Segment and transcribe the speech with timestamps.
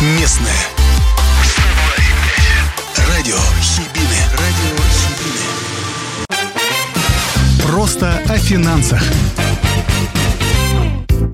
[0.00, 0.56] Местное.
[3.06, 4.16] Радио Хибины.
[4.32, 5.44] Радио Хибины.
[7.66, 9.02] Просто о финансах.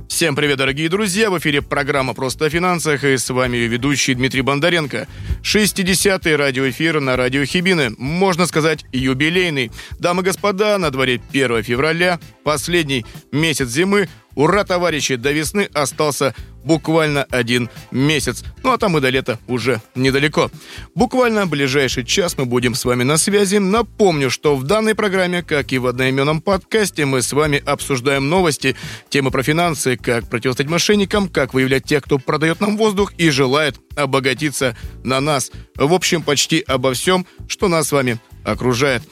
[0.08, 1.30] Всем привет, дорогие друзья!
[1.30, 5.06] В эфире программа «Просто о финансах» и с вами ее ведущий Дмитрий Бондаренко.
[5.42, 7.90] 60-й радиоэфир на радио Хибины.
[7.98, 9.70] Можно сказать, юбилейный.
[10.00, 14.08] Дамы и господа, на дворе 1 февраля, последний месяц зимы.
[14.34, 16.34] Ура, товарищи, до весны остался
[16.66, 18.44] буквально один месяц.
[18.62, 20.50] Ну а там и до лета уже недалеко.
[20.94, 23.56] Буквально ближайший час мы будем с вами на связи.
[23.56, 28.76] Напомню, что в данной программе, как и в одноименном подкасте, мы с вами обсуждаем новости,
[29.08, 33.76] темы про финансы, как противостоять мошенникам, как выявлять тех, кто продает нам воздух и желает
[33.94, 35.52] обогатиться на нас.
[35.76, 39.02] В общем, почти обо всем, что нас с вами окружает.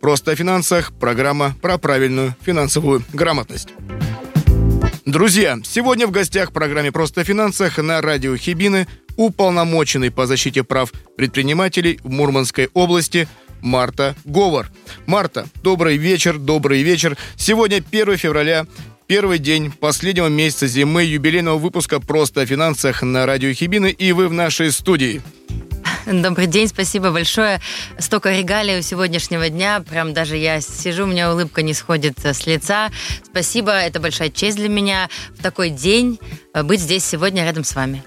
[0.00, 0.92] Просто о финансах.
[0.98, 3.68] Программа про правильную финансовую грамотность.
[5.06, 10.64] Друзья, сегодня в гостях в программе «Просто о финансах» на радио Хибины уполномоченный по защите
[10.64, 13.28] прав предпринимателей в Мурманской области
[13.62, 14.66] Марта Говор.
[15.06, 17.16] Марта, добрый вечер, добрый вечер.
[17.36, 18.66] Сегодня 1 февраля,
[19.06, 24.26] Первый день последнего месяца зимы юбилейного выпуска «Просто о финансах» на радио Хибины, и вы
[24.26, 25.22] в нашей студии.
[26.22, 27.60] Добрый день, спасибо большое.
[27.98, 29.80] Столько регалий у сегодняшнего дня.
[29.80, 32.90] Прям даже я сижу, у меня улыбка не сходит с лица.
[33.24, 36.20] Спасибо, это большая честь для меня в такой день
[36.54, 38.04] э, быть здесь сегодня рядом с вами.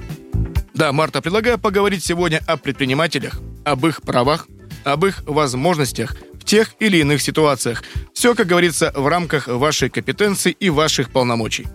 [0.73, 4.47] Да, Марта, предлагаю поговорить сегодня о предпринимателях, об их правах,
[4.85, 7.83] об их возможностях в тех или иных ситуациях.
[8.13, 11.67] Все, как говорится, в рамках вашей компетенции и ваших полномочий.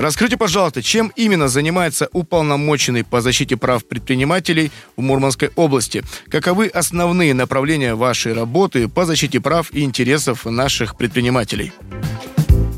[0.00, 6.02] Расскажите, пожалуйста, чем именно занимается уполномоченный по защите прав предпринимателей в Мурманской области?
[6.30, 11.74] Каковы основные направления вашей работы по защите прав и интересов наших предпринимателей?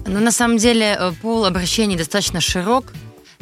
[0.04, 2.92] Ну, на самом деле, э, пул обращений достаточно широк.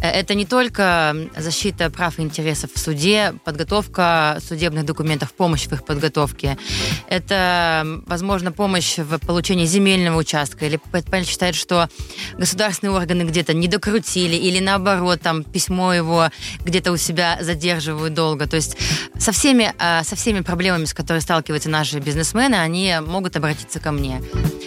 [0.00, 5.72] Э, это не только защита прав и интересов в суде, подготовка судебных документов, помощь в
[5.72, 6.58] их подготовке.
[7.08, 10.66] Это, возможно, помощь в получении земельного участка.
[10.66, 11.88] Или предприниматель считает, что
[12.38, 16.28] государственные органы где-то не докрутили, или наоборот, там письмо его
[16.64, 18.46] где-то у себя задерживают долго.
[18.46, 18.76] То есть
[19.18, 23.92] со всеми, э, со всеми проблемами, с которыми сталкиваются наши бизнесмены, они могут обратиться ко
[23.92, 24.22] мне.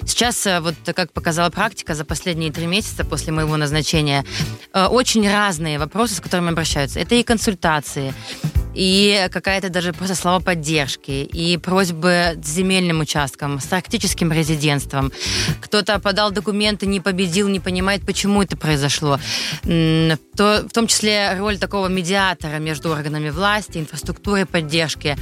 [0.05, 4.25] Сейчас, э, вот как показала практика, за последние три месяца после моего назначения,
[4.73, 6.99] очень очень разные вопросы, с которыми обращаются.
[6.99, 8.13] Это и консультации,
[8.75, 15.11] и какая-то даже просто слова поддержки, и просьбы с земельным участком, с арктическим резидентством.
[15.61, 19.19] Кто-то подал документы, не победил, не понимает, почему это произошло.
[19.63, 25.15] То, в том числе роль такого медиатора между органами власти, инфраструктурой поддержки.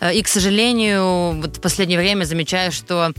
[0.00, 3.12] Э, и, к сожалению, вот в последнее время замечаю, что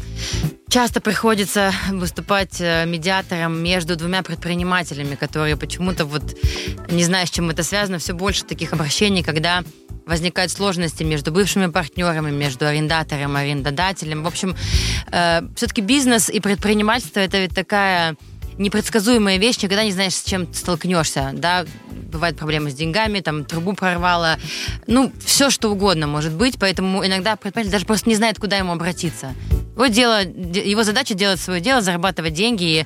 [0.74, 6.24] Часто приходится выступать э, медиатором между двумя предпринимателями, которые почему-то вот,
[6.90, 9.64] не знаю, с чем это связано, все больше таких обращений, когда
[10.08, 14.24] возникают сложности между бывшими партнерами, между арендатором и арендодателем.
[14.24, 14.56] В общем,
[15.12, 18.16] э, все-таки бизнес и предпринимательство это ведь такая
[18.58, 21.66] непредсказуемая вещь, никогда не знаешь, с чем столкнешься, да,
[22.12, 24.38] бывают проблемы с деньгами, там, трубу прорвало,
[24.88, 28.72] ну, все что угодно может быть, поэтому иногда предприниматель даже просто не знает, куда ему
[28.72, 29.34] обратиться.
[29.76, 32.86] Его, дело, его задача делать свое дело, зарабатывать деньги и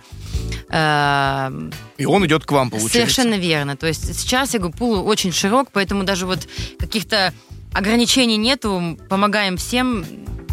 [0.69, 2.99] э, и он идет к вам, получается.
[2.99, 3.75] Совершенно верно.
[3.75, 6.47] То есть сейчас, я говорю, пул очень широк, поэтому даже вот
[6.79, 7.33] каких-то
[7.73, 8.97] ограничений нету.
[9.09, 10.05] Помогаем всем,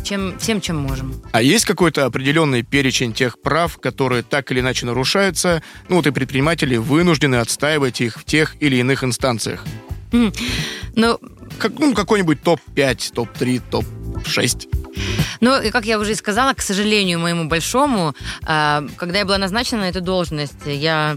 [0.05, 1.21] чем, всем, чем можем.
[1.33, 5.63] А есть какой-то определенный перечень тех прав, которые так или иначе нарушаются?
[5.89, 9.65] Ну вот и предприниматели вынуждены отстаивать их в тех или иных инстанциях.
[10.13, 11.19] Ну,
[11.59, 14.69] как, ну какой-нибудь топ-5, топ-3, топ-6.
[15.41, 18.15] Ну, и как я уже и сказала, к сожалению, моему большому,
[18.45, 21.17] а, когда я была назначена на эту должность, я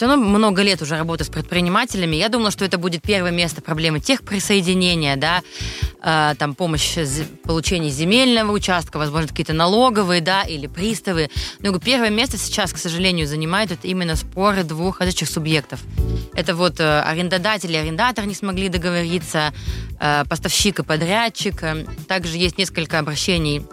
[0.00, 2.16] все равно много лет уже работаю с предпринимателями.
[2.16, 5.42] Я думала, что это будет первое место проблемы тех присоединения, да,
[6.02, 6.96] э, там помощь
[7.42, 11.28] получения земельного участка, возможно, какие-то налоговые, да, или приставы.
[11.58, 15.80] Но первое место сейчас, к сожалению, занимают это именно споры двух различных субъектов.
[16.32, 19.52] Это вот э, арендодатель и арендатор не смогли договориться,
[20.00, 21.62] э, поставщик и подрядчик.
[22.08, 23.66] Также есть несколько обращений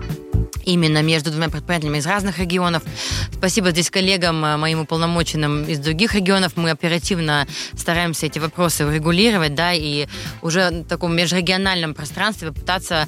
[0.67, 2.83] именно между двумя предпринимателями из разных регионов.
[3.31, 6.53] Спасибо здесь коллегам, э, моим уполномоченным из других регионов.
[6.55, 10.07] Мы оперативно стараемся эти вопросы урегулировать, да, и
[10.41, 13.07] уже в таком межрегиональном пространстве попытаться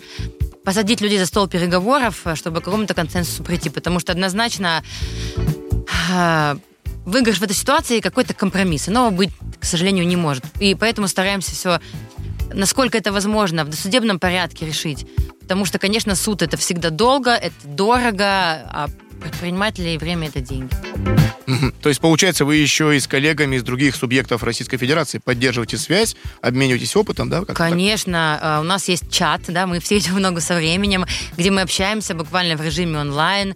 [0.64, 4.82] посадить людей за стол переговоров, э, чтобы к какому-то консенсусу прийти, потому что однозначно
[6.12, 6.56] э,
[7.06, 8.88] выигрыш в этой ситуации какой-то компромисс.
[8.88, 10.46] Иного быть, к сожалению, не может.
[10.62, 11.80] И поэтому стараемся все,
[12.54, 15.06] насколько это возможно, в досудебном порядке решить.
[15.50, 18.88] Потому что, конечно, суд это всегда долго, это дорого, а
[19.20, 20.74] предпринимателей время это деньги.
[21.82, 26.16] То есть, получается, вы еще и с коллегами из других субъектов Российской Федерации поддерживаете связь,
[26.42, 27.44] обмениваетесь опытом, да?
[27.44, 27.56] так?
[27.56, 31.06] Конечно, э, у нас есть чат, да, мы все идем много со временем,
[31.38, 33.56] где мы общаемся буквально в режиме онлайн,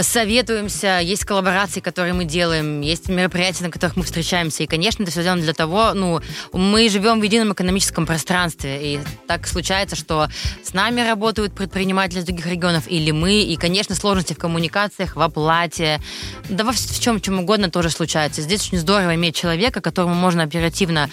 [0.00, 5.12] советуемся, есть коллаборации, которые мы делаем, есть мероприятия, на которых мы встречаемся, и, конечно, это
[5.12, 6.20] все сделано для того, ну,
[6.52, 10.28] мы живем в едином экономическом пространстве, и так случается, что
[10.62, 14.38] с нами работают предприниматели из других регионов или мы, и, конечно, сложности в
[14.82, 16.00] коммуникациях, в оплате,
[16.48, 18.42] да во в чем, чем угодно тоже случается.
[18.42, 21.08] Здесь очень здорово иметь человека, которому можно оперативно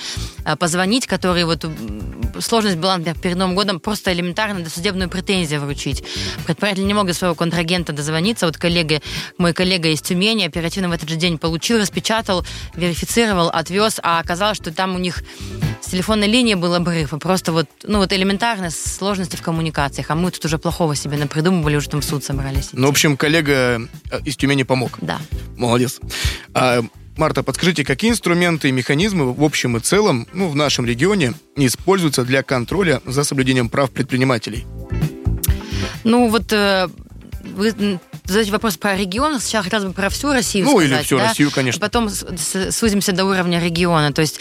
[0.46, 1.66] э, позвонить, который вот
[2.40, 6.04] сложность была, например, перед Новым годом просто элементарно досудебную претензию вручить.
[6.46, 8.46] Предприниматели не могут своего контрагента дозвониться.
[8.46, 9.02] Вот коллега,
[9.38, 12.46] мой коллега из Тюмени оперативно в этот же день получил, распечатал,
[12.76, 15.24] верифицировал, отвез, а оказалось, что там у них
[15.82, 17.14] с телефонной линии был обрыв.
[17.14, 20.12] И просто вот, ну вот элементарно сложности в коммуникациях.
[20.12, 22.70] А мы тут уже плохого себе напридумывали, уже там в суд собрались.
[22.74, 24.98] Ну, в общем, коллега э, из Тюмени помог.
[25.02, 25.20] Да.
[25.58, 26.00] Молодец.
[26.54, 26.82] А,
[27.18, 32.24] Марта, подскажите, какие инструменты и механизмы в общем и целом ну, в нашем регионе используются
[32.24, 34.66] для контроля за соблюдением прав предпринимателей?
[36.04, 36.88] Ну вот э,
[37.56, 38.00] вы
[38.34, 41.28] задаете вопрос про регион, сначала хотелось бы про всю Россию Ну, или сказать, всю да?
[41.28, 41.80] Россию, конечно.
[41.80, 44.14] А Потом сузимся до уровня региона.
[44.14, 44.40] То есть,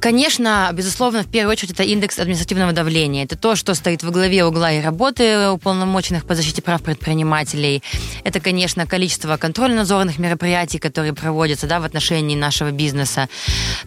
[0.00, 3.24] конечно, безусловно, в первую очередь это индекс административного давления.
[3.24, 7.82] Это то, что стоит во главе угла и работы уполномоченных по защите прав предпринимателей.
[8.24, 13.28] Это, конечно, количество контрольно-надзорных мероприятий, которые проводятся да, в отношении нашего бизнеса.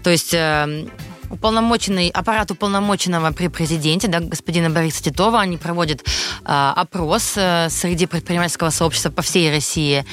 [0.03, 0.85] То есть э,
[1.29, 6.03] уполномоченный, аппарат уполномоченного при президенте, да, господина Бориса Титова, они проводят э,
[6.45, 10.05] опрос э, среди предпринимательского сообщества по всей России,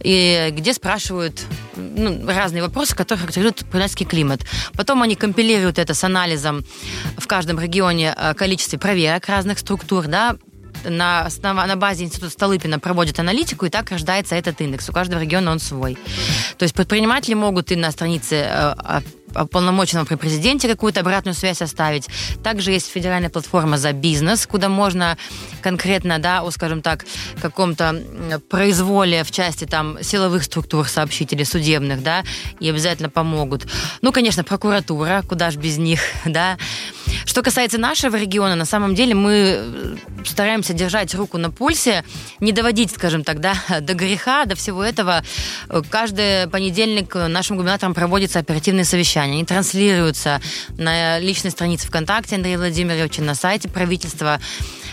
[0.00, 1.42] и где спрашивают
[1.76, 4.40] ну, разные вопросы, которые характеризуют предпринимательский климат.
[4.74, 6.64] Потом они компилируют это с анализом
[7.16, 10.36] в каждом регионе э, количестве проверок разных структур, да,
[10.84, 14.88] на, основа- на базе Института Столыпина проводят аналитику, и так рождается этот индекс.
[14.88, 15.98] У каждого региона он свой.
[16.56, 18.74] То есть предприниматели могут и на странице
[19.34, 22.08] уполномоченного при президенте какую-то обратную связь оставить.
[22.42, 25.16] Также есть федеральная платформа за бизнес, куда можно
[25.62, 27.04] конкретно, да, о, скажем так,
[27.40, 28.02] каком-то
[28.48, 32.24] произволе в части там силовых структур сообщить или судебных, да,
[32.60, 33.66] и обязательно помогут.
[34.02, 36.58] Ну, конечно, прокуратура, куда ж без них, да.
[37.24, 42.04] Что касается нашего региона, на самом деле мы э, стараемся держать руку на пульсе,
[42.40, 45.22] не доводить, скажем так, да, до греха, до всего этого.
[45.90, 48.84] Каждый понедельник нашим губернатором проводятся оперативные
[49.20, 49.34] совещания.
[49.34, 50.40] Они транслируются
[50.76, 54.40] на личной странице ВКонтакте Андрея Владимировича, на сайте правительства.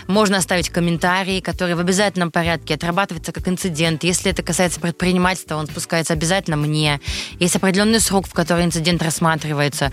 [0.06, 4.04] Можно оставить комментарии, которые в обязательном порядке отрабатываются как инцидент.
[4.04, 7.00] Если это касается предпринимательства, он спускается обязательно мне.
[7.38, 9.92] Есть определенный срок, в который инцидент рассматривается.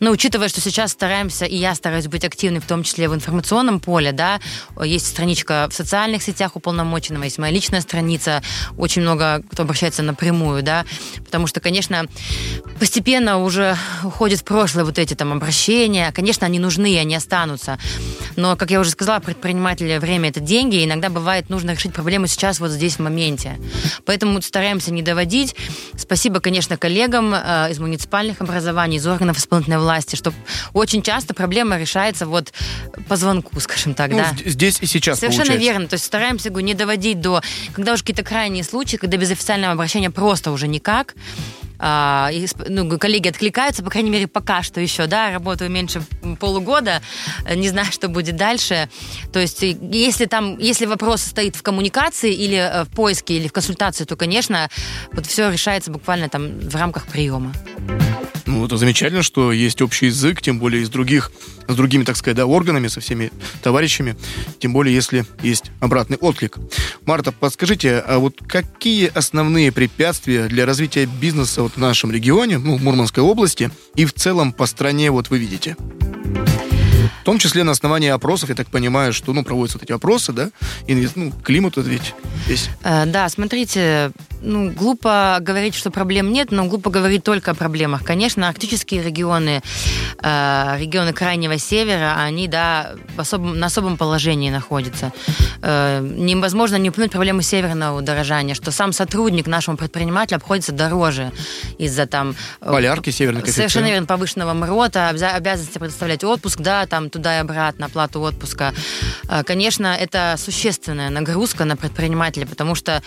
[0.00, 3.78] Но учитывая, что сейчас стараемся, и я стараюсь быть активной, в том числе в информационном
[3.78, 4.40] поле, да,
[4.82, 8.42] есть страничка в социальных сетях уполномоченного, есть моя личная страница,
[8.76, 10.84] очень много кто обращается напрямую, да,
[11.24, 12.06] потому что, конечно,
[12.80, 13.71] постепенно уже
[14.04, 16.12] уходит в прошлое вот эти там обращения.
[16.12, 17.78] Конечно, они нужны, они останутся.
[18.36, 22.26] Но, как я уже сказала, предприниматели время это деньги, и иногда бывает нужно решить проблему
[22.26, 23.58] сейчас, вот здесь, в моменте.
[24.06, 25.54] Поэтому стараемся не доводить.
[25.96, 30.32] Спасибо, конечно, коллегам э, из муниципальных образований, из органов исполнительной власти, что
[30.72, 32.52] очень часто проблема решается вот
[33.08, 34.34] по звонку, скажем так, Ну, да.
[34.44, 35.72] здесь и сейчас Совершенно получается.
[35.72, 35.88] верно.
[35.88, 37.42] То есть стараемся говорю, не доводить до...
[37.74, 41.14] Когда уже какие-то крайние случаи, когда без официального обращения просто уже никак,
[41.84, 46.02] а, и, ну, коллеги откликаются, по крайней мере, пока что еще, да, работаю меньше
[46.40, 47.00] полугода,
[47.44, 48.88] э, не знаю, что будет дальше.
[49.32, 53.48] То есть, и если там, если вопрос стоит в коммуникации или э, в поиске, или
[53.48, 54.68] в консультации, то, конечно,
[55.12, 57.52] вот все решается буквально там в рамках приема.
[58.62, 61.32] Ну, это замечательно, что есть общий язык, тем более из других,
[61.66, 64.16] с другими, так сказать, да, органами, со всеми товарищами,
[64.60, 66.58] тем более, если есть обратный отклик.
[67.04, 72.76] Марта, подскажите, а вот какие основные препятствия для развития бизнеса вот в нашем регионе, ну,
[72.76, 75.76] в Мурманской области и в целом по стране вот вы видите?
[77.22, 80.32] В том числе на основании опросов, я так понимаю, что, ну, проводятся вот эти опросы,
[80.32, 80.50] да,
[80.86, 82.14] и, ну, климат это ведь
[82.46, 82.70] есть.
[82.84, 84.12] Э, Да, смотрите,
[84.42, 88.04] ну, глупо говорить, что проблем нет, но глупо говорить только о проблемах.
[88.04, 89.62] Конечно, арктические регионы,
[90.22, 95.12] э, регионы Крайнего Севера, они, да, в особом, на особом положении находятся.
[95.62, 101.30] Э, невозможно не упомянуть проблему северного удорожания, что сам сотрудник нашему предпринимателю обходится дороже
[101.78, 102.34] из-за там...
[102.60, 103.10] э, Полярки,
[103.42, 103.70] коэффициент.
[103.70, 108.72] Совершенно верно, повышенного МРОТа, обяза- обязанности предоставлять отпуск, да, там туда и обратно, оплату отпуска.
[109.28, 113.02] Э, Конечно, это существенная нагрузка на предпринимателя, потому что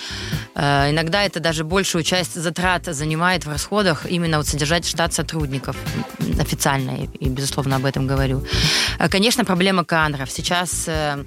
[0.56, 5.76] э, иногда это даже большую часть затрат занимает в расходах именно вот содержать штат сотрудников
[6.40, 8.44] официально, и, безусловно, об этом говорю.
[9.00, 10.30] Э, Конечно, проблема кадров.
[10.32, 11.24] Сейчас э,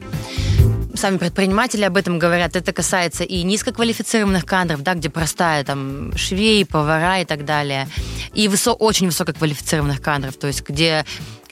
[0.95, 2.57] сами предприниматели об этом говорят.
[2.57, 7.89] Это касается и низкоквалифицированных кадров, да, где простая там швей, повара и так далее,
[8.35, 11.05] и высо очень высококвалифицированных кадров, то есть где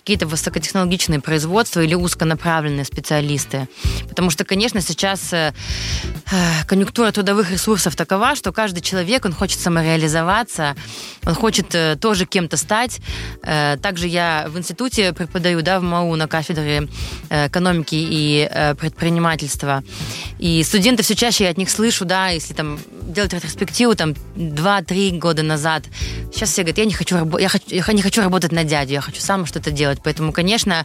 [0.07, 3.67] какие-то высокотехнологичные производства или узконаправленные специалисты.
[4.09, 5.53] Потому что, конечно, сейчас э,
[6.31, 10.77] э, конъюнктура трудовых ресурсов такова, что каждый человек, он хочет самореализоваться,
[11.27, 13.01] он хочет э, тоже кем-то стать.
[13.43, 16.89] Также я в институте преподаю, да, в МАУ на кафедре
[17.29, 18.49] экономики и
[18.79, 19.83] предпринимательства.
[20.39, 25.19] И студенты все чаще я от них слышу, да, если там делать ретроспективу там 2-3
[25.19, 25.85] года назад.
[26.33, 29.01] Сейчас все говорят, я не хочу, я, хочу, я не хочу работать на дядю, я
[29.01, 29.96] хочу сам что-то делать.
[30.03, 30.85] Поэтому, конечно,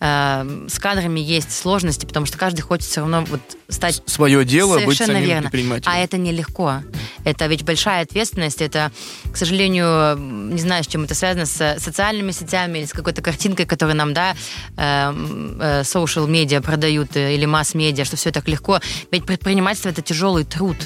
[0.00, 4.02] э, с кадрами есть сложности, потому что каждый хочет все равно вот стать...
[4.06, 5.50] Свое дело, быть самим верно.
[5.86, 6.82] А это нелегко.
[7.24, 8.60] Это ведь большая ответственность.
[8.60, 8.92] Это,
[9.32, 13.66] к сожалению, не знаю, с чем это связано, с социальными сетями или с какой-то картинкой,
[13.66, 14.34] которую нам, да,
[14.76, 15.14] э,
[15.60, 18.80] э, social медиа продают или масс-медиа, что все так легко.
[19.10, 20.76] Ведь предпринимательство– это тяжелый труд.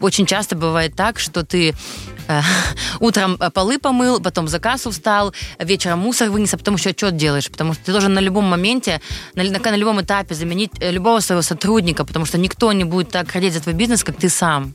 [0.00, 2.15] Очень часто бывает так, что ты Э,
[3.00, 7.16] утром э, полы помыл, потом за кассу встал, вечером мусор вынес, а потом еще отчет
[7.16, 9.00] делаешь, потому что ты должен на любом моменте,
[9.34, 13.10] на, на, на любом этапе заменить э, любого своего сотрудника, потому что никто не будет
[13.10, 14.74] так ходить за твой бизнес, как ты сам.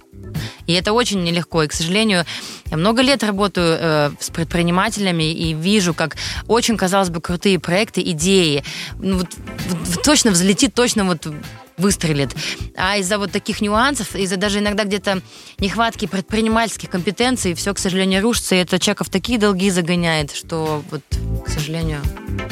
[0.68, 1.64] И это очень нелегко.
[1.64, 2.26] И, к сожалению,
[2.70, 6.16] я много лет работаю э, с предпринимателями и вижу, как
[6.48, 8.64] очень, казалось бы, крутые проекты, идеи.
[9.00, 9.28] Ну, вот,
[9.70, 11.28] вот, точно взлетит, точно вот
[11.78, 12.36] выстрелит.
[12.76, 15.22] А из-за вот таких нюансов, из-за даже иногда где-то
[15.60, 20.84] нехватки предпринимательских компетенций, все, к сожалению, рушится, и это человека в такие долги загоняет, что
[20.90, 21.02] вот,
[21.46, 22.02] к сожалению,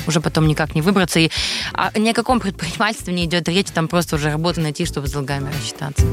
[0.07, 1.19] уже потом никак не выбраться.
[1.19, 1.29] И
[1.73, 5.11] а ни о каком предпринимательстве не идет речь, там просто уже работу найти, чтобы с
[5.11, 6.05] долгами рассчитаться.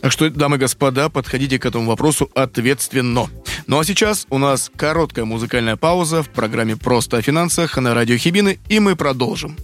[0.00, 3.28] Так что, дамы и господа, подходите к этому вопросу ответственно.
[3.66, 8.16] Ну а сейчас у нас короткая музыкальная пауза в программе «Просто о финансах» на радио
[8.16, 9.56] Хибины, и мы продолжим.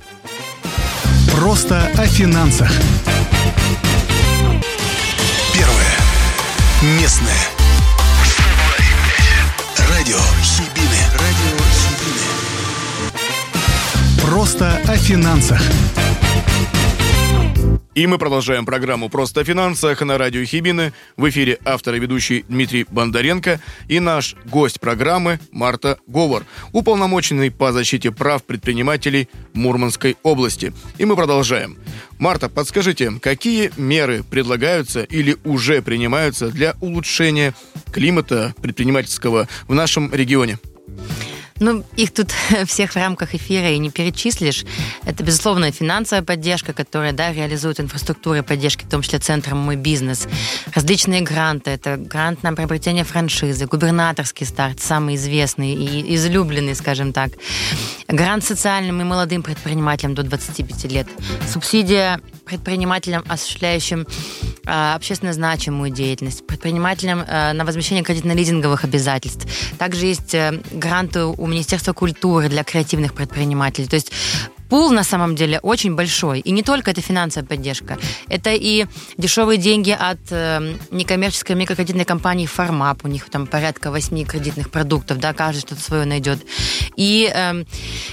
[1.38, 2.68] Просто о финансах.
[5.54, 5.97] Первое.
[7.00, 7.47] Местное.
[9.88, 10.99] Радио Хибины.
[11.12, 12.26] Радио Хибины.
[14.28, 15.62] Просто о финансах.
[17.99, 20.93] И мы продолжаем программу «Просто о финансах» на радио Хибины.
[21.17, 27.73] В эфире автор и ведущий Дмитрий Бондаренко и наш гость программы Марта Говор, уполномоченный по
[27.73, 30.73] защите прав предпринимателей Мурманской области.
[30.99, 31.76] И мы продолжаем.
[32.21, 37.52] Марта, подскажите, какие меры предлагаются или уже принимаются для улучшения
[37.90, 40.61] климата предпринимательского в нашем регионе?
[41.61, 42.31] Ну, их тут
[42.67, 44.65] всех в рамках эфира и не перечислишь.
[45.05, 50.29] Это, безусловно, финансовая поддержка, которая, да, реализует инфраструктуры поддержки, в том числе центром «Мой бизнес».
[50.75, 51.71] Различные гранты.
[51.71, 57.31] Это грант на приобретение франшизы, губернаторский старт, самый известный и излюбленный, скажем так.
[58.07, 61.09] Грант социальным и молодым предпринимателям до 25 лет.
[61.53, 64.07] Субсидия предпринимателям, осуществляющим
[64.65, 69.47] э, общественно значимую деятельность, предпринимателям э, на возмещение кредитно-лизинговых обязательств.
[69.77, 73.87] Также есть э, гранты у Министерства культуры для креативных предпринимателей.
[73.87, 74.12] То есть
[74.69, 76.40] пул на самом деле очень большой.
[76.40, 77.99] И не только это финансовая поддержка.
[78.28, 78.87] Это и
[79.17, 83.05] дешевые деньги от э, некоммерческой микрокредитной компании «Формап».
[83.05, 86.38] У них там порядка восьми кредитных продуктов, да, каждый что-то свое найдет.
[86.97, 87.64] И э,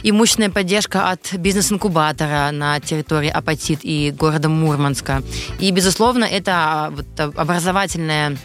[0.03, 5.23] имущественная поддержка от бизнес-инкубатора на территории Апатит и города Мурманска.
[5.59, 8.37] И, безусловно, это а, вот, образовательная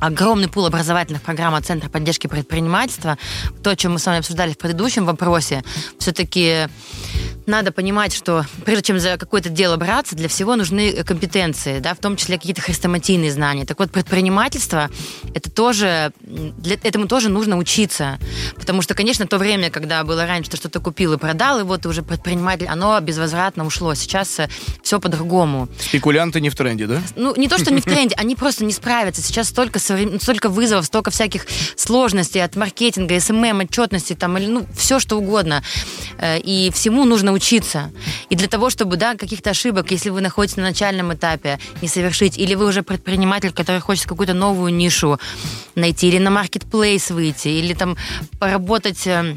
[0.00, 3.18] огромный пул образовательных программ от Центра поддержки предпринимательства.
[3.62, 5.62] То, о чем мы с вами обсуждали в предыдущем вопросе,
[5.98, 6.68] все-таки
[7.48, 11.98] надо понимать, что прежде чем за какое-то дело браться, для всего нужны компетенции, да, в
[11.98, 13.64] том числе какие-то хрестоматийные знания.
[13.64, 14.90] Так вот, предпринимательство,
[15.34, 18.18] это тоже, для, этому тоже нужно учиться.
[18.56, 21.82] Потому что, конечно, то время, когда было раньше, ты что-то купил и продал, и вот
[21.82, 23.94] ты уже предприниматель, оно безвозвратно ушло.
[23.94, 24.48] Сейчас э,
[24.82, 25.68] все по-другому.
[25.78, 27.00] Спекулянты не в тренде, да?
[27.16, 29.22] Ну, не то, что не в тренде, они просто не справятся.
[29.22, 34.98] Сейчас столько, столько вызовов, столько всяких сложностей от маркетинга, SMM, отчетности, там, или, ну, все
[34.98, 35.62] что угодно.
[36.18, 37.90] Э, и всему нужно учиться.
[38.30, 42.38] И для того, чтобы, да, каких-то ошибок, если вы находитесь на начальном этапе, не совершить,
[42.38, 45.18] или вы уже предприниматель, который хочет какую-то новую нишу
[45.74, 47.96] найти, или на маркетплейс выйти, или там
[48.38, 49.36] поработать э,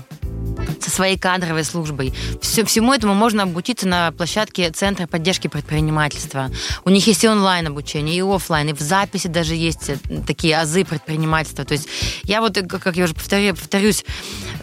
[0.79, 2.13] со своей кадровой службой.
[2.41, 6.49] Все, всему этому можно обучиться на площадке Центра поддержки предпринимательства.
[6.85, 10.59] У них есть и онлайн обучение, и офлайн, и в записи даже есть э, такие
[10.59, 11.65] азы предпринимательства.
[11.65, 11.87] То есть
[12.23, 14.03] я вот, как я уже повторю, повторюсь,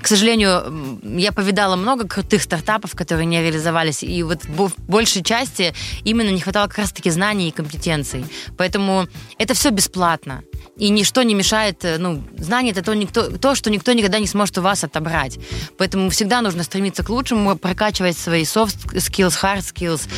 [0.01, 5.75] К сожалению, я повидала много крутых стартапов, которые не реализовались, и вот в большей части
[6.05, 8.25] именно не хватало как раз-таки знаний и компетенций.
[8.57, 10.43] Поэтому это все бесплатно.
[10.77, 14.27] И ничто не мешает, э, ну, знание это то, никто, то, что никто никогда не
[14.27, 15.39] сможет у вас отобрать.
[15.77, 20.09] Поэтому всегда нужно стремиться к лучшему, прокачивать свои soft skills, hard skills.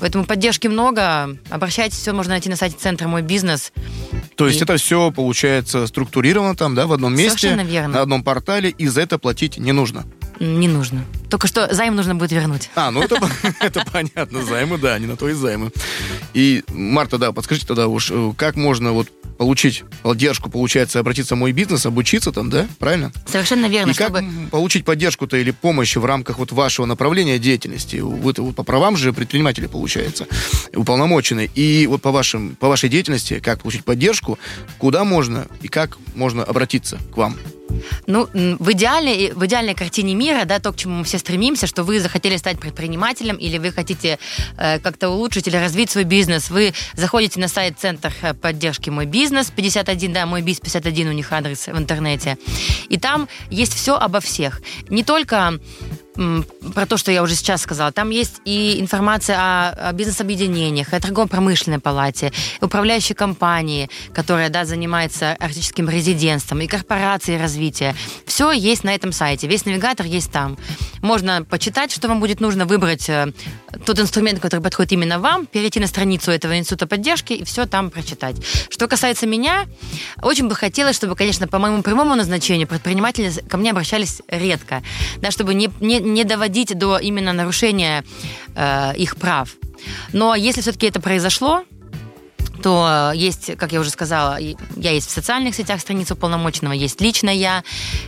[0.00, 1.36] Поэтому поддержки много.
[1.50, 3.72] Обращайтесь, все можно найти на сайте Центра «Мой бизнес».
[4.36, 4.64] То есть и...
[4.64, 7.94] это все получается структурировано там, да, в одном месте, Совершенно верно.
[7.94, 10.06] на одном портале, и за это платить не нужно.
[10.38, 11.04] Не нужно.
[11.30, 12.70] Только что займ нужно будет вернуть.
[12.74, 13.18] А, ну это,
[13.60, 14.42] это понятно.
[14.42, 15.70] Займы, да, не на то и займы.
[16.34, 21.38] И, Марта, да, подскажите тогда уж, э, как можно вот получить поддержку, получается, обратиться в
[21.38, 22.66] мой бизнес, обучиться там, да?
[22.78, 23.12] Правильно?
[23.26, 23.90] Совершенно верно.
[23.90, 24.20] И чтобы...
[24.20, 27.96] как получить поддержку-то или помощь в рамках вот вашего направления деятельности?
[27.96, 30.26] Вы вот по правам же предприниматели, получается,
[30.74, 31.50] уполномочены.
[31.54, 34.38] И вот по, вашим, по вашей деятельности, как получить поддержку,
[34.78, 37.36] куда можно и как можно обратиться к вам?
[38.06, 41.84] Ну, в идеале, в идеальной картине мира, да, то, к чему мы все стремимся, что
[41.84, 44.18] вы захотели стать предпринимателем или вы хотите
[44.56, 49.06] э, как-то улучшить или развить свой бизнес, вы заходите на сайт Центр э, поддержки «Мой
[49.06, 52.38] бизнес» 51, да, «Мой бизнес» 51 у них адрес в интернете,
[52.88, 54.62] и там есть все обо всех.
[54.88, 55.58] Не только
[56.74, 57.92] про то, что я уже сейчас сказала.
[57.92, 65.32] Там есть и информация о, о бизнес-объединениях, о торгово-промышленной палате, управляющей компании, которая да, занимается
[65.38, 67.94] арктическим резидентством, и корпорации развития.
[68.24, 69.46] Все есть на этом сайте.
[69.46, 70.56] Весь навигатор есть там.
[71.02, 73.32] Можно почитать, что вам будет нужно, выбрать э,
[73.84, 77.90] тот инструмент, который подходит именно вам, перейти на страницу этого института поддержки и все там
[77.90, 78.36] прочитать.
[78.70, 79.66] Что касается меня,
[80.22, 84.82] очень бы хотелось, чтобы, конечно, по моему прямому назначению предприниматели ко мне обращались редко,
[85.18, 88.04] да, чтобы не, не, не доводить до именно нарушения
[88.54, 89.50] э, их прав.
[90.12, 91.64] Но если все-таки это произошло,
[92.62, 97.30] то есть, как я уже сказала, я есть в социальных сетях страница уполномоченного, есть лично
[97.30, 97.62] я,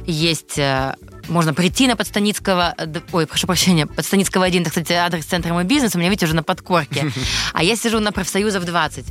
[0.06, 0.94] есть э,
[1.28, 2.74] можно прийти на Подстаницкого,
[3.12, 6.34] ой, прошу прощения, Подстаницкого 1, это, кстати, адрес центра мой бизнес, у меня, видите, уже
[6.34, 7.12] на подкорке.
[7.52, 9.06] А я сижу на профсоюзов 20.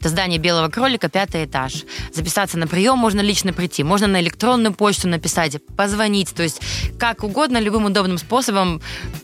[0.00, 1.84] Это здание Белого кролика, пятый этаж.
[2.12, 6.60] Записаться на прием можно лично прийти, можно на электронную почту написать, позвонить, то есть
[6.98, 8.80] как угодно, любым удобным способом.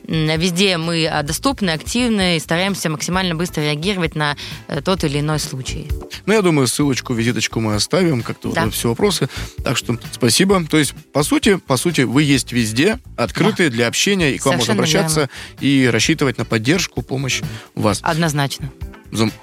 [0.07, 4.37] Везде мы а, доступны, активны и стараемся максимально быстро реагировать на
[4.69, 5.89] э, тот или иной случай.
[6.27, 8.65] Ну, я думаю, ссылочку, визиточку мы оставим, как-то да.
[8.65, 9.29] вот все вопросы.
[9.63, 10.65] Так что спасибо.
[10.65, 13.77] То есть, по сути, по сути, вы есть везде, открытые да.
[13.77, 15.31] для общения, и к вам можно обращаться верно.
[15.61, 17.43] и рассчитывать на поддержку, помощь
[17.75, 18.01] у вас.
[18.03, 18.71] Однозначно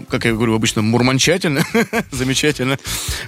[0.09, 1.63] как я говорю обычно, мурманчательно.
[2.11, 2.77] Замечательно.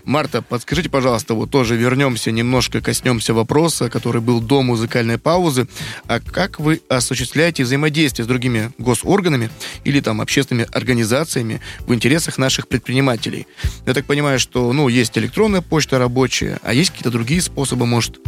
[0.04, 5.68] Марта, подскажите, пожалуйста, вот тоже вернемся, немножко коснемся вопроса, который был до музыкальной паузы.
[6.08, 9.50] А как вы осуществляете взаимодействие с другими госорганами
[9.84, 13.48] или там общественными организациями в интересах наших предпринимателей?
[13.86, 18.20] Я так понимаю, что, ну, есть электронная почта рабочая, а есть какие-то другие способы, может?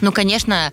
[0.00, 0.72] Ну, конечно,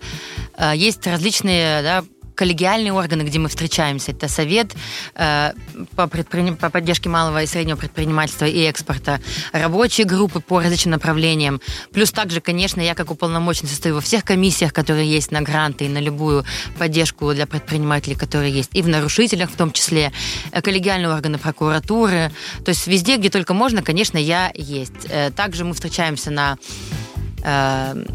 [0.56, 2.04] э, есть различные да,
[2.38, 4.12] коллегиальные органы, где мы встречаемся.
[4.12, 4.72] Это совет
[5.16, 5.52] э,
[5.96, 6.56] по, предприним...
[6.56, 9.20] по поддержке малого и среднего предпринимательства и экспорта,
[9.52, 11.60] рабочие группы по различным направлениям.
[11.92, 15.88] Плюс также, конечно, я как уполномоченный состою во всех комиссиях, которые есть на гранты и
[15.88, 16.44] на любую
[16.78, 20.12] поддержку для предпринимателей, которые есть, и в нарушителях в том числе,
[20.52, 22.30] э, коллегиальные органы прокуратуры.
[22.64, 25.08] То есть везде, где только можно, конечно, я есть.
[25.08, 26.56] Э, также мы встречаемся на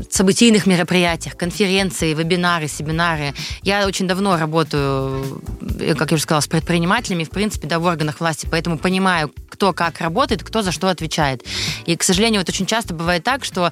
[0.10, 3.34] событийных мероприятиях, конференции, вебинары, семинары.
[3.64, 5.42] Я очень давно работаю,
[5.80, 9.32] э, как я уже сказала, с предпринимателями, в принципе, да, в органах власти, поэтому понимаю,
[9.50, 11.44] кто как работает, кто за что отвечает.
[11.86, 13.72] И, к сожалению, вот очень часто бывает так, что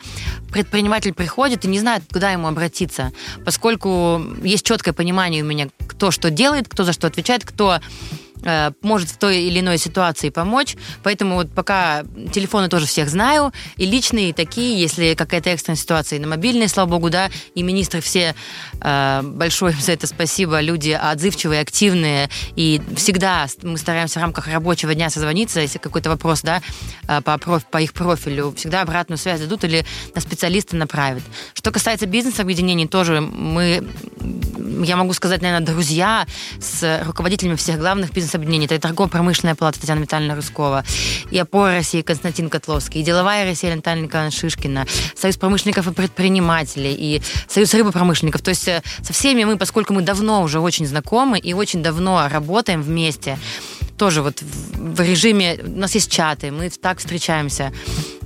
[0.52, 3.12] предприниматель приходит и не знает, куда ему обратиться,
[3.46, 8.31] поскольку есть четкое понимание у меня, кто что делает, кто за что отвечает, кто Э,
[8.82, 10.76] может в той или иной ситуации помочь.
[11.04, 16.18] Поэтому вот пока телефоны тоже всех знаю, и личные, и такие, если какая-то экстренная ситуация,
[16.18, 18.36] и на мобильные, слава богу, да, и министры все,
[18.82, 24.94] э, большое за это спасибо, люди отзывчивые, активные, и всегда мы стараемся в рамках рабочего
[24.96, 26.62] дня созвониться, если какой-то вопрос, да,
[27.08, 31.24] э, по, проф, по их профилю, всегда обратную связь дадут или на специалиста направят.
[31.54, 33.88] Что касается бизнес-объединений, тоже мы,
[34.84, 36.26] я могу сказать, наверное, друзья
[36.60, 38.66] с руководителями всех главных бизнес объединений.
[38.66, 40.84] Это и торгово-промышленная палата Татьяна Витальевна Рыскова,
[41.30, 46.94] и опора России Константин Котловский, и деловая Россия Наталья Николаевна Шишкина, Союз промышленников и предпринимателей,
[46.94, 48.42] и Союз рыбопромышленников.
[48.42, 52.28] То есть э, со всеми мы, поскольку мы давно уже очень знакомы и очень давно
[52.30, 53.38] работаем вместе,
[53.98, 57.72] тоже вот в режиме, у нас есть чаты, мы так встречаемся.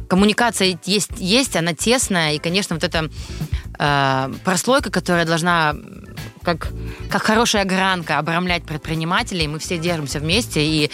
[0.07, 3.09] Коммуникация есть, есть, она тесная, и, конечно, вот эта
[3.79, 5.75] э, прослойка, которая должна
[6.45, 6.69] как,
[7.09, 9.47] как хорошая гранка обрамлять предпринимателей.
[9.47, 10.91] Мы все держимся вместе и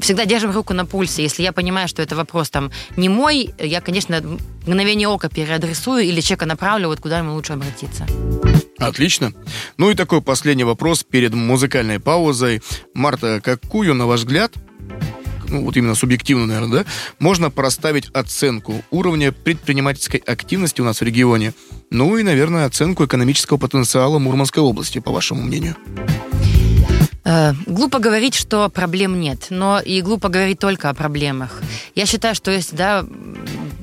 [0.00, 1.22] всегда держим руку на пульсе.
[1.22, 4.20] Если я понимаю, что это вопрос там не мой, я, конечно,
[4.66, 8.06] мгновение ока переадресую или человека направлю, вот куда ему лучше обратиться.
[8.78, 9.32] Отлично.
[9.76, 12.62] Ну и такой последний вопрос перед музыкальной паузой.
[12.94, 14.52] Марта, какую, на ваш взгляд,
[15.48, 21.04] ну вот именно субъективно, наверное, да, можно проставить оценку уровня предпринимательской активности у нас в
[21.04, 21.54] регионе,
[21.90, 25.76] ну и, наверное, оценку экономического потенциала Мурманской области, по вашему мнению?
[27.24, 31.60] Э, глупо говорить, что проблем нет, но и глупо говорить только о проблемах.
[31.94, 33.04] Я считаю, что если да,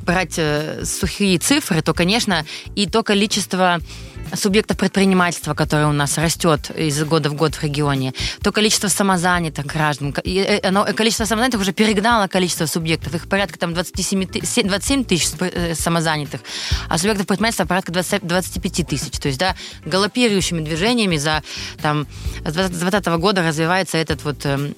[0.05, 3.79] брать э, сухие цифры, то, конечно, и то количество
[4.33, 9.65] субъектов предпринимательства, которое у нас растет из года в год в регионе, то количество самозанятых
[9.65, 13.13] граждан, э, оно, количество самозанятых уже перегнало количество субъектов.
[13.15, 14.27] Их порядка там 27,
[14.67, 16.41] 27 тысяч э, самозанятых,
[16.89, 19.19] а субъектов предпринимательства порядка 20, 25 тысяч.
[19.19, 21.43] То есть, да, галопирующими движениями за
[21.81, 22.07] там,
[22.43, 24.73] с 2020 года развивается этот вот э,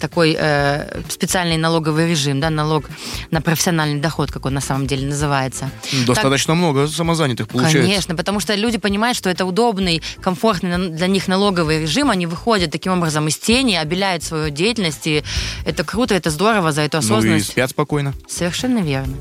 [0.00, 2.84] такой э, специальный налоговый режим, да, налог
[3.30, 5.70] на профессиональный доход, как он на самом деле называется.
[6.06, 7.82] Достаточно так, много самозанятых получается.
[7.82, 12.70] Конечно, потому что люди понимают, что это удобный, комфортный для них налоговый режим, они выходят
[12.70, 15.22] таким образом из тени, обеляют свою деятельность, и
[15.64, 17.48] это круто, это здорово за эту осознанность.
[17.48, 18.14] Ну и спят спокойно.
[18.28, 19.16] Совершенно верно.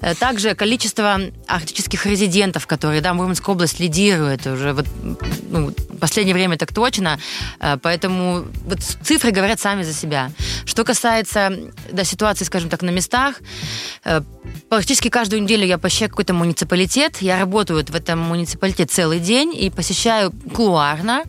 [0.00, 4.86] Э, также количество арктических резидентов, которые, да, Мурманская область лидирует уже вот,
[5.50, 7.18] ну, в последнее время так точно,
[7.60, 10.30] э, поэтому вот цифры говорят сами за себя.
[10.64, 11.52] Что касается
[11.90, 13.40] да, ситуации, скажем так, на местах,
[14.04, 14.20] э,
[14.68, 19.70] практически каждую неделю я посещаю какой-то муниципалитет, я работаю в этом муниципалитете целый день и
[19.70, 21.24] посещаю кулуарно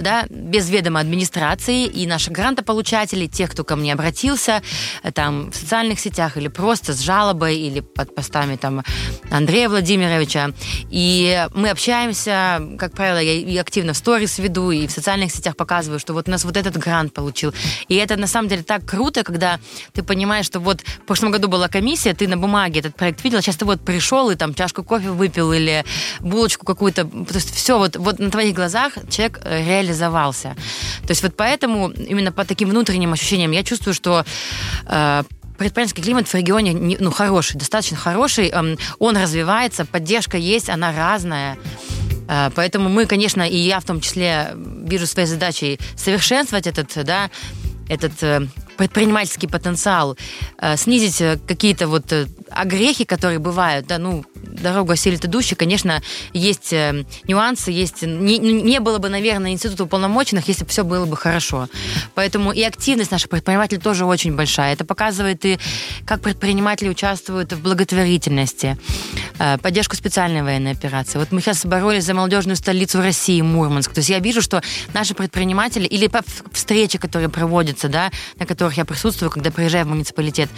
[0.00, 4.62] да, без ведома администрации и наших грантополучателей, тех, кто ко мне обратился,
[5.02, 8.82] э, там, в социальных сетях или просто с жалобой, или под постами там
[9.30, 10.50] Андрея Владимировича.
[10.90, 15.56] И мы общаемся, как правило, я и активно в сторис веду, и в социальных сетях
[15.56, 17.54] показываю, что вот у нас вот этот грант получил.
[17.88, 19.58] И это на самом деле так круто, когда
[19.92, 23.40] ты понимаешь, что вот в прошлом году была комиссия, ты на бумаге этот проект видел,
[23.40, 25.84] сейчас ты вот пришел и там чашку кофе выпил или
[26.20, 30.56] булочку какую-то, то есть все вот, вот на твоих глазах человек реально реализовался.
[31.02, 34.24] То есть вот поэтому именно по таким внутренним ощущениям я чувствую, что
[34.86, 35.22] э,
[35.58, 38.48] предпринимательский климат в регионе ну, хороший, достаточно хороший.
[38.48, 41.58] Эм, он развивается, поддержка есть, она разная.
[42.28, 47.30] Э, поэтому мы, конечно, и я в том числе вижу своей задачей совершенствовать этот, да,
[47.88, 48.46] этот э,
[48.82, 50.16] предпринимательский потенциал,
[50.60, 52.12] э, снизить э, какие-то вот
[52.50, 56.74] огрехи, которые бывают, да, ну, дорогу осилит идущий, конечно, есть
[57.28, 58.02] нюансы, есть...
[58.02, 61.68] Не, не было бы, наверное, института уполномоченных, если бы все было бы хорошо.
[62.14, 64.72] Поэтому и активность наших предпринимателей тоже очень большая.
[64.72, 65.58] Это показывает и
[66.04, 68.76] как предприниматели участвуют в благотворительности,
[69.62, 71.18] поддержку специальной военной операции.
[71.18, 73.92] Вот мы сейчас боролись за молодежную столицу России, Мурманск.
[73.92, 74.62] То есть я вижу, что
[74.94, 76.10] наши предприниматели или
[76.52, 80.48] встречи, которые проводятся, да, на которых я присутствую, когда приезжаю в муниципалитет.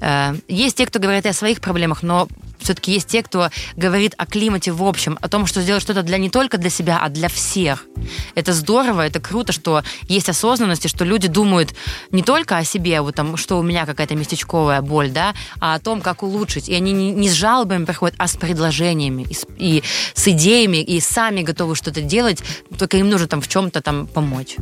[0.00, 2.28] Э, есть те, кто говорит о своих проблемах, но
[2.60, 6.18] все-таки есть те, кто говорит о климате в общем, о том, что сделать что-то для
[6.18, 7.86] не только для себя, а для всех.
[8.34, 11.74] Это здорово, это круто, что есть осознанность, и что люди думают
[12.10, 15.78] не только о себе, вот там, что у меня какая-то местечковая боль, да, а о
[15.78, 16.68] том, как улучшить.
[16.68, 19.82] И они не, не с жалобами приходят, а с предложениями, и с, и
[20.14, 22.42] с идеями, и сами готовы что-то делать,
[22.78, 24.56] только им нужно там в чем-то там помочь.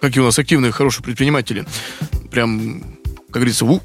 [0.00, 1.64] Какие у нас активные, хорошие предприниматели.
[2.30, 2.82] Прям
[3.36, 3.82] как говорится, у,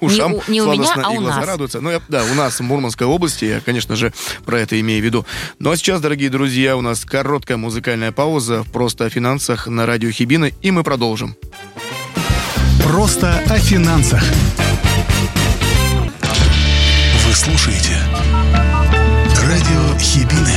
[0.04, 1.46] ушам не, не у меня, а и глаза нас.
[1.46, 1.80] радуются.
[1.80, 4.12] Ну, я, да, у нас в Мурманской области, я, конечно же,
[4.44, 5.24] про это имею в виду.
[5.60, 10.10] Ну, а сейчас, дорогие друзья, у нас короткая музыкальная пауза просто о финансах на радио
[10.10, 11.36] Хибины, и мы продолжим.
[12.82, 14.24] Просто о финансах.
[17.24, 17.96] Вы слушаете
[19.44, 20.56] радио Хибины.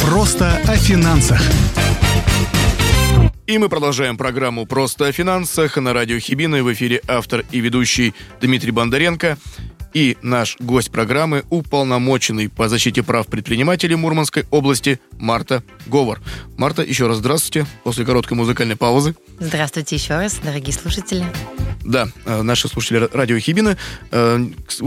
[0.00, 1.40] Просто о финансах.
[3.44, 6.62] И мы продолжаем программу «Просто о финансах» на радио Хибины.
[6.62, 9.36] В эфире автор и ведущий Дмитрий Бондаренко.
[9.94, 16.20] И наш гость программы– уполномоченный по защите прав предпринимателей Мурманской области Марта Говор.
[16.56, 19.14] Марта, еще раз здравствуйте после короткой музыкальной паузы.
[19.38, 21.26] Здравствуйте еще раз, дорогие слушатели.
[21.84, 23.76] Да, э, наши слушатели радио Хибины.
[24.12, 24.38] Э,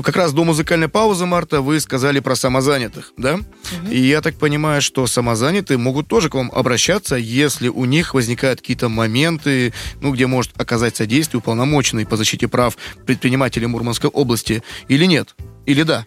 [0.02, 3.36] как раз до музыкальной паузы, Марта, вы сказали про самозанятых, да?
[3.36, 3.92] Угу.
[3.92, 8.62] И я так понимаю, что самозанятые могут тоже к вам обращаться, если у них возникают
[8.62, 14.64] какие-то моменты, ну, где может оказать содействие уполномоченный по защите прав предпринимателей Мурманской области,
[14.96, 15.36] или нет?
[15.66, 16.06] Или да?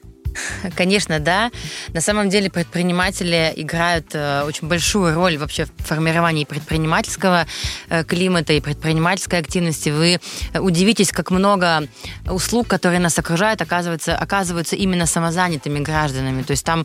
[0.76, 1.50] Конечно, да.
[1.92, 7.46] На самом деле предприниматели играют э, очень большую роль вообще в формировании предпринимательского
[7.88, 9.90] э, климата и предпринимательской активности.
[9.90, 10.20] Вы
[10.54, 11.88] удивитесь, как много
[12.30, 16.42] услуг, которые нас окружают, оказывается, оказываются именно самозанятыми гражданами.
[16.42, 16.84] То есть там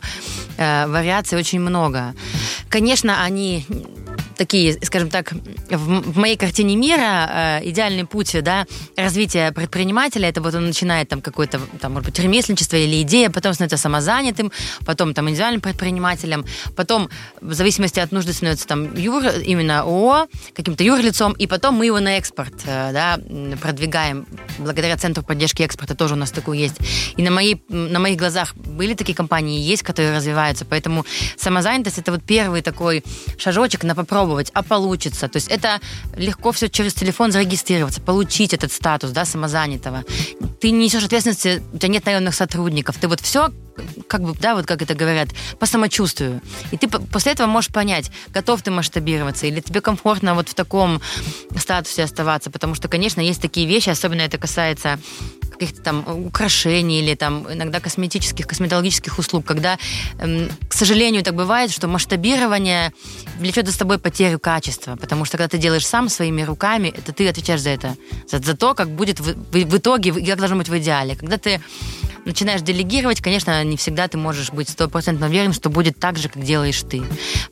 [0.56, 2.14] э, вариаций очень много.
[2.68, 3.66] Конечно, они
[4.36, 5.32] такие, скажем так,
[5.70, 8.66] в, моей картине мира э, идеальный путь да,
[8.96, 13.54] развития предпринимателя, это вот он начинает там какое-то, там, может быть, ремесленничество или идея, потом
[13.54, 14.52] становится самозанятым,
[14.84, 16.44] потом там индивидуальным предпринимателем,
[16.76, 17.08] потом
[17.40, 22.00] в зависимости от нужды становится там юр, именно ООО, каким-то юрлицом, и потом мы его
[22.00, 23.18] на экспорт э, да,
[23.60, 24.26] продвигаем.
[24.58, 26.76] Благодаря Центру поддержки экспорта тоже у нас такой есть.
[27.16, 31.04] И на, моей, на моих глазах были такие компании, есть, которые развиваются, поэтому
[31.36, 33.04] самозанятость это вот первый такой
[33.38, 35.28] шажочек на попробовать попробовать, а получится.
[35.28, 35.80] То есть это
[36.16, 40.04] легко все через телефон зарегистрироваться, получить этот статус да, самозанятого.
[40.60, 42.96] Ты не несешь ответственности, у тебя нет наемных сотрудников.
[42.98, 43.50] Ты вот все
[44.06, 46.40] как бы, да, вот как это говорят, по самочувствию.
[46.70, 51.00] И ты после этого можешь понять, готов ты масштабироваться, или тебе комфортно вот в таком
[51.56, 54.98] статусе оставаться, потому что, конечно, есть такие вещи, особенно это касается
[55.54, 59.78] каких-то там украшений или там иногда косметических, косметологических услуг, когда,
[60.18, 62.92] эм, к сожалению, так бывает, что масштабирование
[63.38, 67.28] влечет за собой потерю качества, потому что когда ты делаешь сам своими руками, это ты
[67.28, 67.96] отвечаешь за это,
[68.30, 71.16] за, за то, как будет в, в, в итоге, как должно быть в идеале.
[71.16, 71.60] Когда ты
[72.24, 76.42] начинаешь делегировать, конечно, не всегда ты можешь быть стопроцентно уверен, что будет так же, как
[76.42, 77.02] делаешь ты.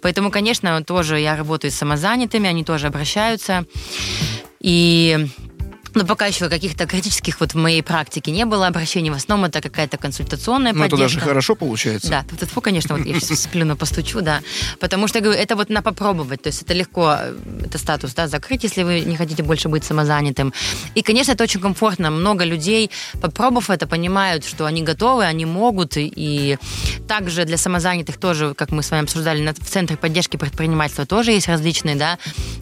[0.00, 3.64] Поэтому, конечно, тоже я работаю с самозанятыми, они тоже обращаются.
[4.60, 5.28] И
[5.94, 9.10] но пока еще каких-то критических вот в моей практике не было обращений.
[9.10, 10.96] В основном это какая-то консультационная ну, поддержка.
[10.96, 12.08] Ну, это даже хорошо получается.
[12.08, 14.40] Да, тут, тут конечно, вот я сейчас сплюну, постучу, да.
[14.80, 16.42] Потому что, я говорю, это вот на попробовать.
[16.42, 17.34] То есть это легко, э,
[17.66, 20.52] это статус, да, закрыть, если вы не хотите больше быть самозанятым.
[20.94, 22.10] И, конечно, это очень комфортно.
[22.10, 25.92] Много людей, попробовав это, понимают, что они готовы, они могут.
[25.96, 26.58] И
[27.08, 31.48] также для самозанятых тоже, как мы с вами обсуждали, в Центре поддержки предпринимательства тоже есть
[31.48, 32.18] различные, да,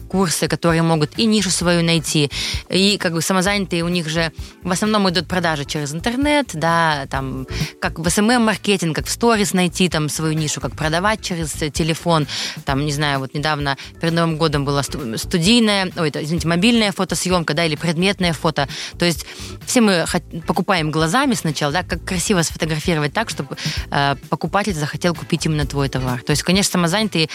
[0.09, 2.29] курсы, которые могут и нишу свою найти,
[2.69, 4.31] и как бы самозанятые, у них же
[4.63, 7.47] в основном идут продажи через интернет, да, там,
[7.79, 12.27] как в SMM-маркетинг, как в сторис найти там свою нишу, как продавать через телефон,
[12.65, 17.65] там, не знаю, вот недавно перед Новым годом была студийная, ой, извините, мобильная фотосъемка, да,
[17.65, 19.25] или предметное фото, то есть
[19.65, 20.05] все мы
[20.47, 23.57] покупаем глазами сначала, да, как красиво сфотографировать так, чтобы
[23.89, 26.21] э, покупатель захотел купить именно твой товар.
[26.23, 27.29] То есть, конечно, самозанятые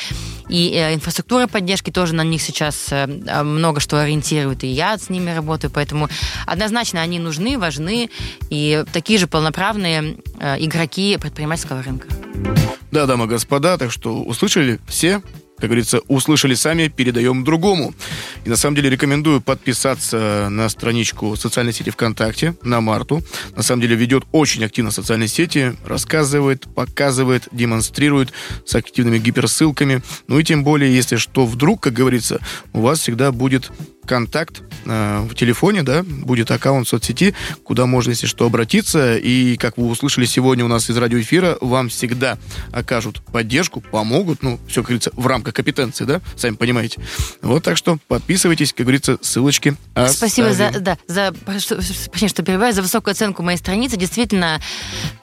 [0.49, 3.07] и э, инфраструктура поддержки тоже на них сейчас э,
[3.43, 6.09] много что ориентирует, и я с ними работаю, Поэтому
[6.47, 8.09] однозначно они нужны, важны
[8.49, 12.09] и такие же полноправные э, игроки предпринимательского рынка.
[12.91, 15.21] Да, дамы и господа, так что услышали все
[15.59, 17.95] как говорится, услышали сами, передаем другому.
[18.45, 23.23] И на самом деле рекомендую подписаться на страничку социальной сети ВКонтакте, на Марту.
[23.57, 28.33] На самом деле ведет очень активно социальные сети, рассказывает, показывает, демонстрирует
[28.67, 30.03] с активными гиперссылками.
[30.29, 32.41] Ну и тем более, если что вдруг, как говорится,
[32.75, 33.73] у вас всегда будет
[34.07, 39.17] контакт э, в телефоне, да, будет аккаунт соцсети, куда можно, если что, обратиться.
[39.17, 42.39] И, как вы услышали сегодня у нас из радиоэфира, вам всегда
[42.73, 47.01] окажут поддержку, помогут, ну, все, как говорится, в рамках компетенции, да, сами понимаете.
[47.43, 50.17] Вот так что подписывайтесь, как говорится, ссылочки оставим.
[50.17, 53.97] Спасибо за, да, за, прости, что перебиваю, за высокую оценку моей страницы.
[53.97, 54.61] Действительно,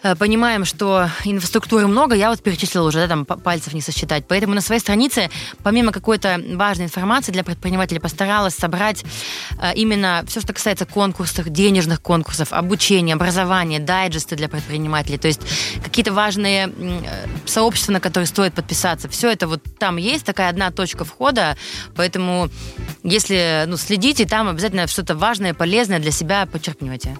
[0.03, 4.25] э, понимаем, что инфраструктуры много, я вот перечислила уже, да, там пальцев не сосчитать.
[4.27, 5.29] Поэтому на своей странице,
[5.63, 9.05] помимо какой-то важной информации для предпринимателей, постаралась собрать собрать
[9.61, 15.41] э, именно все, что касается конкурсов, денежных конкурсов, обучения, образования, дайджесты для предпринимателей, то есть
[15.83, 19.07] какие-то важные э, сообщества, на которые стоит подписаться.
[19.09, 21.55] Все это вот там есть, такая одна точка входа,
[21.95, 22.49] поэтому
[23.03, 27.17] если ну, следите, там обязательно что-то важное, полезное для себя подчеркнете.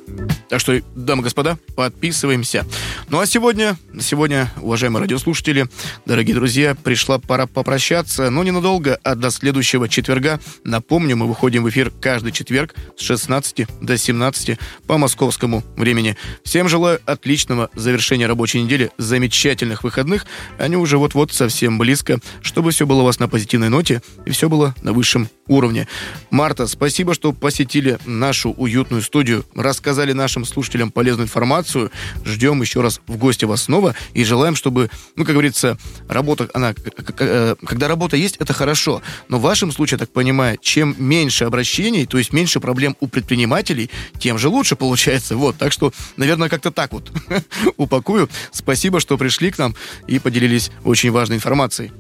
[0.49, 2.65] Так что, дамы и господа, подписываемся.
[3.09, 5.67] Ну а сегодня, сегодня, уважаемые радиослушатели,
[6.05, 10.39] дорогие друзья, пришла пора попрощаться, но ненадолго, а до следующего четверга.
[10.63, 16.15] Напомню, мы выходим выходим в эфир каждый четверг с 16 до 17 по московскому времени.
[16.45, 20.25] Всем желаю отличного завершения рабочей недели, замечательных выходных.
[20.57, 24.47] Они уже вот-вот совсем близко, чтобы все было у вас на позитивной ноте и все
[24.47, 25.89] было на высшем уровне.
[26.29, 31.91] Марта, спасибо, что посетили нашу уютную студию, рассказали нашим слушателям полезную информацию.
[32.23, 35.77] Ждем еще раз в гости вас снова и желаем, чтобы, ну, как говорится,
[36.07, 36.73] работа, она,
[37.19, 39.01] э, когда работа есть, это хорошо.
[39.27, 42.95] Но в вашем случае, я так понимаю, чем меньше меньше обращений, то есть меньше проблем
[42.99, 45.35] у предпринимателей, тем же лучше получается.
[45.35, 47.11] Вот, так что, наверное, как-то так вот
[47.77, 48.29] упакую.
[48.51, 49.75] Спасибо, что пришли к нам
[50.07, 51.91] и поделились очень важной информацией.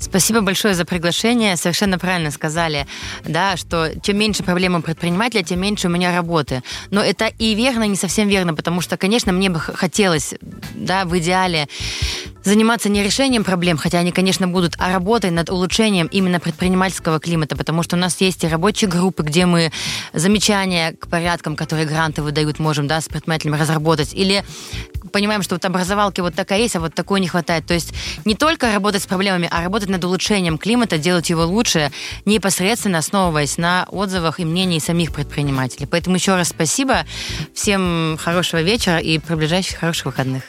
[0.00, 1.56] Спасибо большое за приглашение.
[1.56, 2.86] Совершенно правильно сказали,
[3.24, 6.62] да, что чем меньше проблем у предпринимателя, тем меньше у меня работы.
[6.90, 10.34] Но это и верно, и не совсем верно, потому что, конечно, мне бы хотелось,
[10.74, 11.68] да, в идеале
[12.44, 17.56] заниматься не решением проблем, хотя они, конечно, будут, а работой над улучшением именно предпринимательского климата,
[17.56, 19.72] потому что у нас есть и рабочие группы, где мы
[20.12, 24.44] замечания к порядкам, которые гранты выдают, можем, да, с предпринимателями разработать, или
[25.12, 27.66] понимаем, что вот образовалки вот такая есть, а вот такой не хватает.
[27.66, 27.92] То есть
[28.24, 31.90] не только работать с проблемами, а работать над улучшением климата, делать его лучше,
[32.24, 35.86] непосредственно основываясь на отзывах и мнении самих предпринимателей.
[35.86, 37.06] Поэтому еще раз спасибо.
[37.54, 40.42] Всем хорошего вечера и приближающих хороших выходных.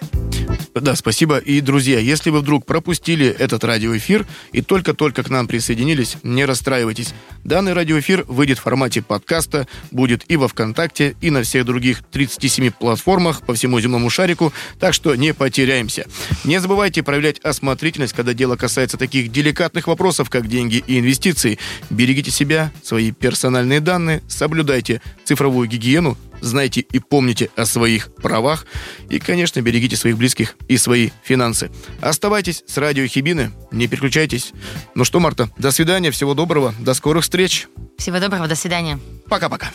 [0.75, 1.37] Да, спасибо.
[1.37, 7.13] И, друзья, если вы вдруг пропустили этот радиоэфир и только-только к нам присоединились, не расстраивайтесь.
[7.43, 12.71] Данный радиоэфир выйдет в формате подкаста, будет и во ВКонтакте, и на всех других 37
[12.71, 16.05] платформах по всему земному шарику, так что не потеряемся.
[16.43, 21.59] Не забывайте проявлять осмотрительность, когда дело касается таких деликатных вопросов, как деньги и инвестиции.
[21.89, 28.65] Берегите себя, свои персональные данные, соблюдайте цифровую гигиену, знайте и помните о своих правах
[29.09, 31.71] и, конечно, берегите своих близких и свои финансы.
[32.01, 34.53] Оставайтесь с радио Хибины, не переключайтесь.
[34.95, 37.67] Ну что, Марта, до свидания, всего доброго, до скорых встреч.
[37.97, 38.99] Всего доброго, до свидания.
[39.27, 39.71] Пока-пока.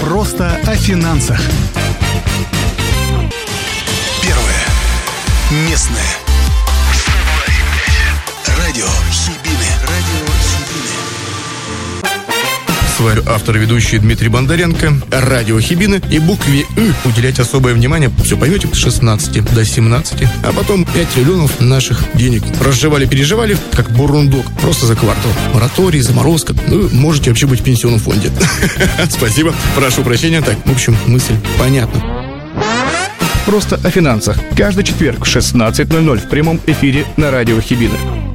[0.00, 1.40] Просто о финансах.
[4.22, 5.68] Первое.
[5.68, 6.04] Местное.
[8.58, 9.47] Радио Хибины.
[12.98, 18.36] Вами автор и ведущий Дмитрий Бондаренко, радио Хибины и букве «Ы» уделять особое внимание, все
[18.36, 22.42] поймете, с 16 до 17, а потом 5 триллионов наших денег.
[22.60, 25.30] Разжевали-переживали, как бурундук, просто за квартал.
[25.54, 28.32] Мораторий, заморозка, ну, можете вообще быть в пенсионном фонде.
[29.10, 30.40] Спасибо, прошу прощения.
[30.40, 32.02] Так, в общем, мысль понятна.
[33.46, 34.38] Просто о финансах.
[34.56, 38.27] Каждый четверг в 16.00 в прямом эфире на радио Хибины.